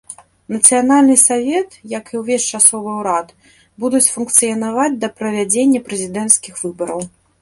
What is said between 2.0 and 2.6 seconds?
і ўвесь